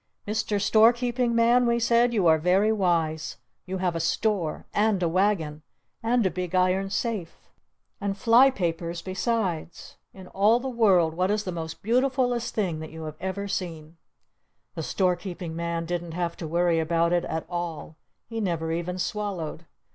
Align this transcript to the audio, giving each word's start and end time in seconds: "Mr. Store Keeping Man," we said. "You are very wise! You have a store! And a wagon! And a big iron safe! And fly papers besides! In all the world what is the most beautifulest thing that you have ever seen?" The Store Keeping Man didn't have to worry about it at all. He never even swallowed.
"Mr. 0.27 0.59
Store 0.59 0.91
Keeping 0.93 1.35
Man," 1.35 1.67
we 1.67 1.79
said. 1.79 2.11
"You 2.11 2.25
are 2.25 2.39
very 2.39 2.71
wise! 2.71 3.37
You 3.67 3.77
have 3.77 3.95
a 3.95 3.99
store! 3.99 4.65
And 4.73 5.03
a 5.03 5.07
wagon! 5.07 5.61
And 6.01 6.25
a 6.25 6.31
big 6.31 6.55
iron 6.55 6.89
safe! 6.89 7.37
And 7.99 8.17
fly 8.17 8.49
papers 8.49 9.03
besides! 9.03 9.97
In 10.11 10.25
all 10.29 10.59
the 10.59 10.67
world 10.67 11.13
what 11.13 11.29
is 11.29 11.43
the 11.43 11.51
most 11.51 11.83
beautifulest 11.83 12.55
thing 12.55 12.79
that 12.79 12.89
you 12.89 13.03
have 13.03 13.17
ever 13.19 13.47
seen?" 13.47 13.97
The 14.73 14.81
Store 14.81 15.15
Keeping 15.15 15.55
Man 15.55 15.85
didn't 15.85 16.13
have 16.13 16.35
to 16.37 16.47
worry 16.47 16.79
about 16.79 17.13
it 17.13 17.23
at 17.25 17.45
all. 17.47 17.95
He 18.27 18.41
never 18.41 18.71
even 18.71 18.97
swallowed. 18.97 19.67